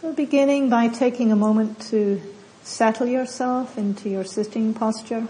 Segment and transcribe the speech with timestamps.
[0.00, 2.22] So beginning by taking a moment to
[2.62, 5.26] settle yourself into your sitting posture.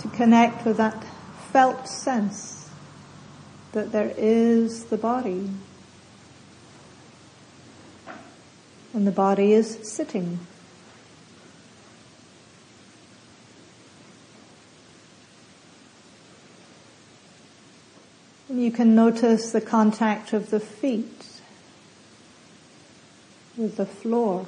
[0.00, 1.02] To connect with that
[1.50, 2.68] felt sense
[3.72, 5.48] that there is the body.
[8.92, 10.40] And the body is sitting.
[18.58, 21.40] You can notice the contact of the feet
[23.56, 24.46] with the floor.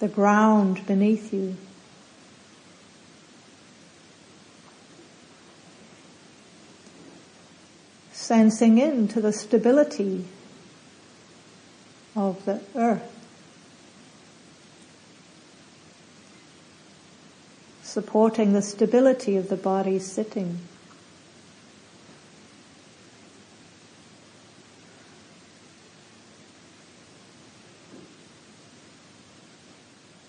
[0.00, 1.56] The ground beneath you.
[8.12, 10.26] Sensing into the stability
[12.14, 13.15] of the earth.
[17.96, 20.58] Supporting the stability of the body sitting.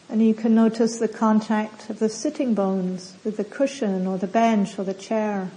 [0.08, 4.28] And you can notice the contact of the sitting bones with the cushion or the
[4.28, 5.52] bench or the chair.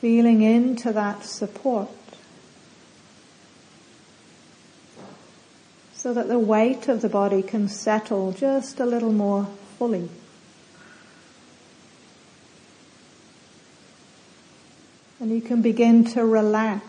[0.00, 1.99] Feeling into that support.
[6.00, 9.46] So that the weight of the body can settle just a little more
[9.78, 10.08] fully.
[15.20, 16.86] And you can begin to relax.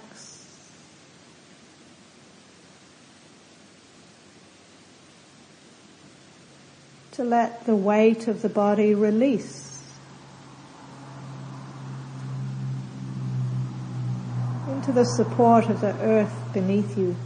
[7.12, 9.84] To let the weight of the body release
[14.70, 17.18] into the support of the earth beneath you.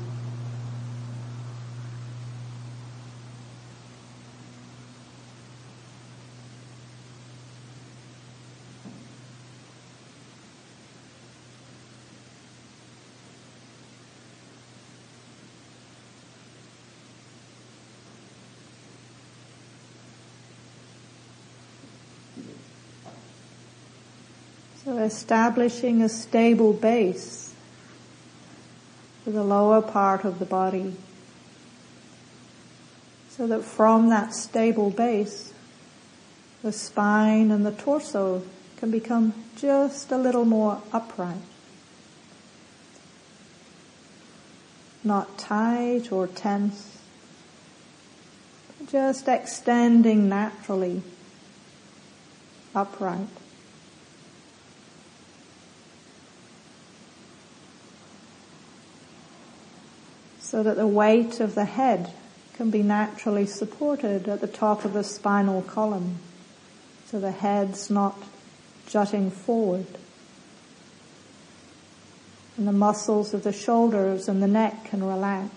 [25.05, 27.53] Establishing a stable base
[29.23, 30.93] for the lower part of the body.
[33.29, 35.53] So that from that stable base,
[36.63, 38.43] the spine and the torso
[38.77, 41.37] can become just a little more upright.
[45.03, 46.97] Not tight or tense,
[48.87, 51.03] just extending naturally
[52.73, 53.27] upright.
[60.55, 62.13] So that the weight of the head
[62.53, 66.17] can be naturally supported at the top of the spinal column.
[67.07, 68.17] So the head's not
[68.88, 69.85] jutting forward.
[72.55, 75.51] And the muscles of the shoulders and the neck can relax.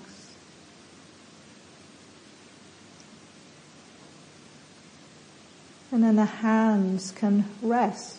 [5.92, 8.18] And then the hands can rest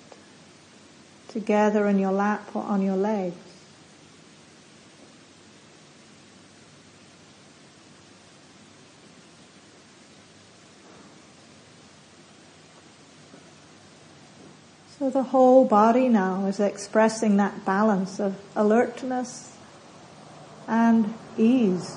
[1.28, 3.49] together in your lap or on your legs.
[15.00, 19.56] So the whole body now is expressing that balance of alertness
[20.68, 21.96] and ease.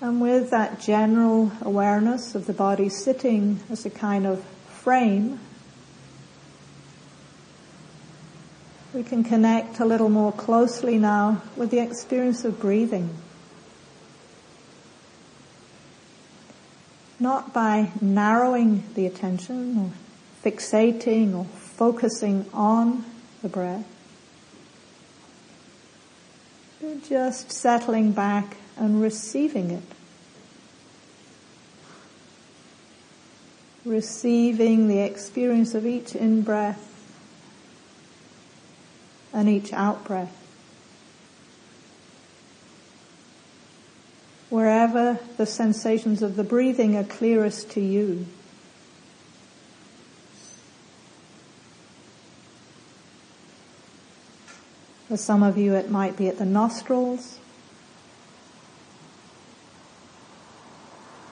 [0.00, 5.40] And with that general awareness of the body sitting as a kind of frame,
[8.96, 13.10] We can connect a little more closely now with the experience of breathing.
[17.20, 19.90] Not by narrowing the attention or
[20.42, 23.04] fixating or focusing on
[23.42, 23.84] the breath,
[26.80, 29.82] but just settling back and receiving it.
[33.84, 36.95] Receiving the experience of each in-breath
[39.36, 40.34] and each out breath.
[44.48, 48.24] Wherever the sensations of the breathing are clearest to you.
[55.08, 57.38] For some of you it might be at the nostrils.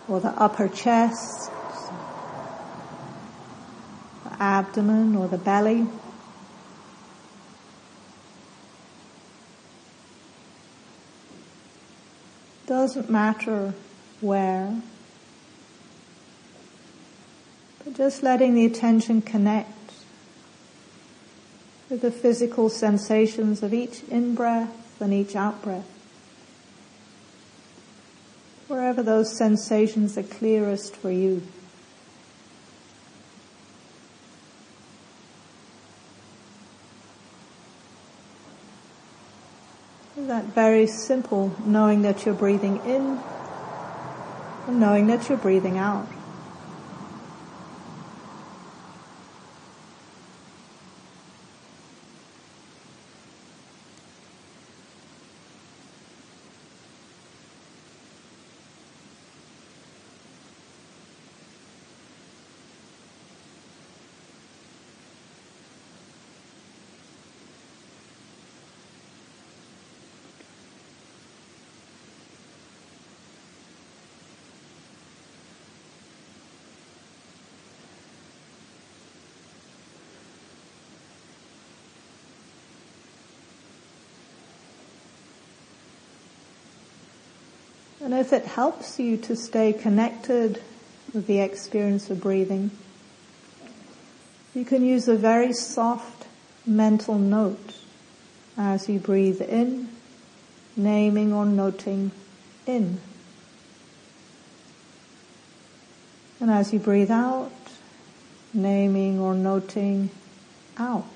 [0.06, 1.50] or the upper chest,
[4.24, 5.86] the abdomen or the belly.
[12.84, 13.72] Doesn't matter
[14.20, 14.82] where,
[17.82, 19.94] but just letting the attention connect
[21.88, 25.88] with the physical sensations of each in-breath and each out-breath.
[28.68, 31.40] Wherever those sensations are clearest for you.
[40.26, 43.20] That very simple knowing that you're breathing in
[44.66, 46.08] and knowing that you're breathing out.
[88.04, 90.60] And if it helps you to stay connected
[91.14, 92.70] with the experience of breathing,
[94.54, 96.26] you can use a very soft
[96.66, 97.76] mental note
[98.58, 99.88] as you breathe in,
[100.76, 102.10] naming or noting
[102.66, 103.00] in.
[106.40, 107.52] And as you breathe out,
[108.52, 110.10] naming or noting
[110.76, 111.06] out.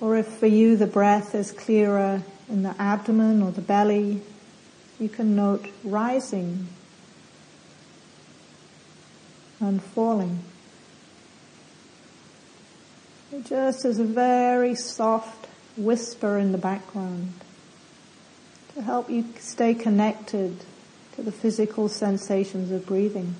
[0.00, 4.22] Or if for you the breath is clearer in the abdomen or the belly,
[4.98, 6.68] you can note rising
[9.60, 10.40] and falling.
[13.32, 17.32] It just as a very soft whisper in the background
[18.74, 20.60] to help you stay connected
[21.14, 23.34] to the physical sensations of breathing.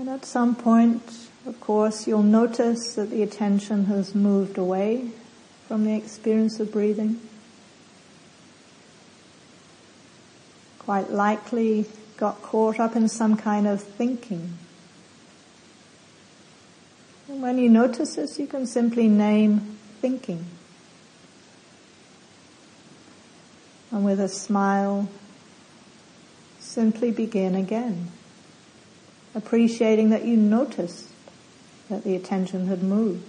[0.00, 1.02] And at some point,
[1.44, 5.10] of course, you'll notice that the attention has moved away
[5.68, 7.20] from the experience of breathing.
[10.78, 11.84] Quite likely
[12.16, 14.56] got caught up in some kind of thinking.
[17.28, 20.46] And when you notice this, you can simply name thinking.
[23.90, 25.10] And with a smile,
[26.58, 28.12] simply begin again
[29.34, 31.08] appreciating that you noticed
[31.88, 33.24] that the attention had moved.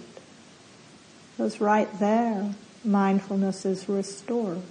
[1.36, 2.54] Because right there,
[2.84, 4.62] mindfulness is restored.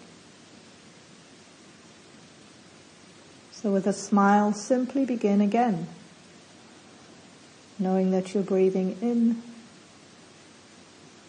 [3.51, 5.87] So with a smile, simply begin again,
[7.77, 9.41] knowing that you're breathing in,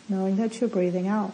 [0.08, 1.32] knowing that you're breathing out.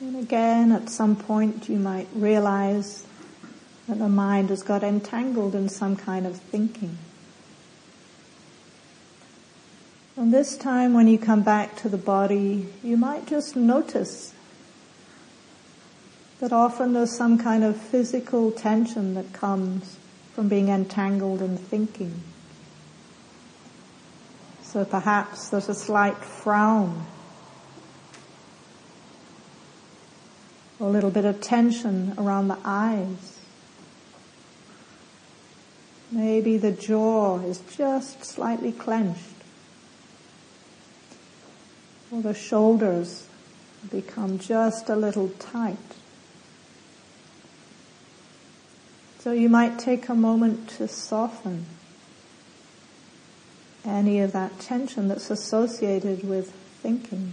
[0.00, 3.04] And again, at some point you might realize
[3.86, 6.96] that the mind has got entangled in some kind of thinking.
[10.16, 14.32] And this time when you come back to the body, you might just notice
[16.40, 19.98] that often there's some kind of physical tension that comes
[20.34, 22.22] from being entangled in thinking.
[24.62, 27.06] So perhaps there's a slight frown
[30.80, 33.38] a little bit of tension around the eyes.
[36.10, 39.20] Maybe the jaw is just slightly clenched.
[42.10, 43.28] Or the shoulders
[43.90, 45.76] become just a little tight.
[49.20, 51.66] So you might take a moment to soften
[53.84, 56.50] any of that tension that's associated with
[56.82, 57.32] thinking.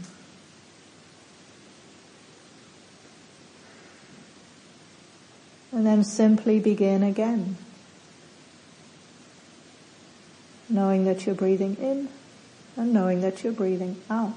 [5.78, 7.56] And then simply begin again.
[10.68, 12.10] Knowing that you're breathing in
[12.76, 14.34] and knowing that you're breathing out.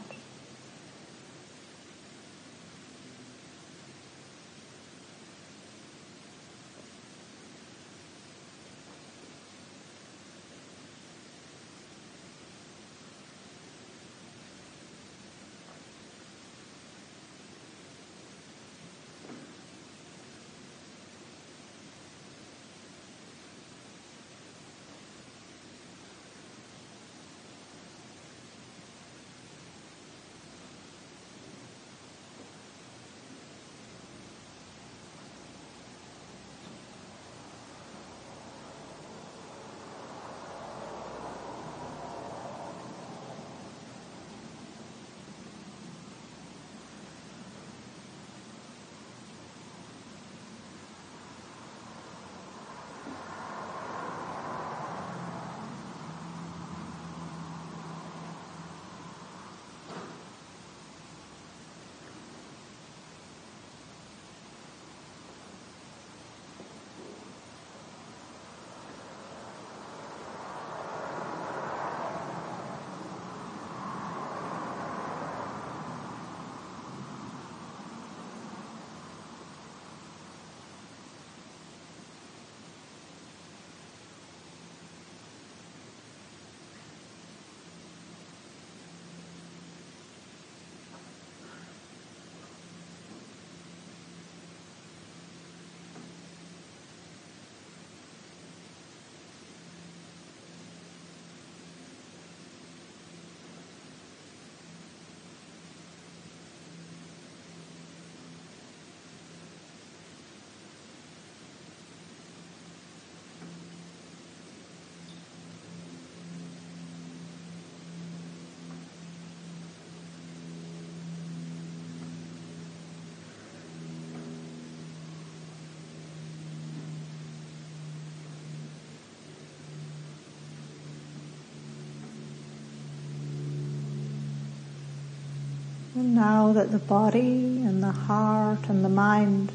[136.01, 139.53] And now that the body and the heart and the mind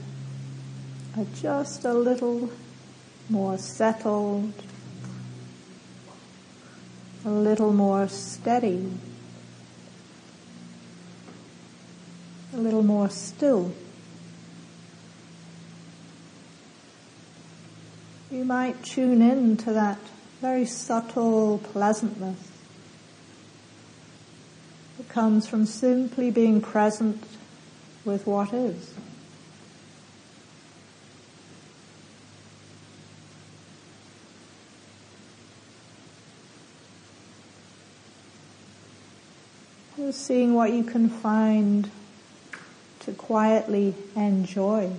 [1.18, 2.52] are just a little
[3.30, 4.54] more settled,
[7.26, 8.92] a little more steady,
[12.54, 13.74] a little more still.
[18.30, 19.98] You might tune in to that
[20.42, 22.55] very subtle pleasantness
[25.16, 27.24] comes from simply being present
[28.04, 28.94] with what is.
[40.12, 41.90] Seeing what you can find
[43.00, 44.92] to quietly enjoy.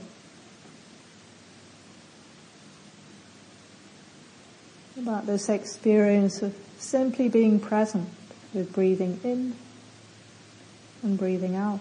[4.96, 8.08] about this experience of simply being present
[8.54, 9.54] with breathing in
[11.06, 11.80] and breathing out.